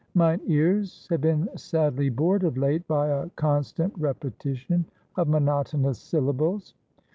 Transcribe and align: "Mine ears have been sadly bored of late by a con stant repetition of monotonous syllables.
"Mine 0.15 0.41
ears 0.47 1.05
have 1.11 1.21
been 1.21 1.47
sadly 1.55 2.09
bored 2.09 2.43
of 2.43 2.57
late 2.57 2.87
by 2.87 3.07
a 3.09 3.29
con 3.35 3.61
stant 3.61 3.93
repetition 3.99 4.83
of 5.15 5.27
monotonous 5.27 5.99
syllables. 5.99 6.73